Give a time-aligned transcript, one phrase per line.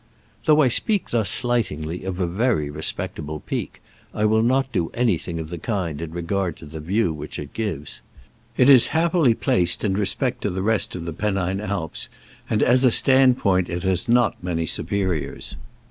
[0.45, 3.83] Though I speak thus slightingly of a very respectable peak,
[4.15, 7.37] I will not do any thing of the kind in regard to the view which
[7.37, 8.01] it gives.
[8.57, 12.09] It is happily placed in respect to the rest of the Pennine Alps,
[12.49, 15.55] and as a stand point it has not many superiors.